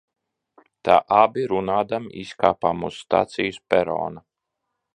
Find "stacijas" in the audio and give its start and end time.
3.05-3.61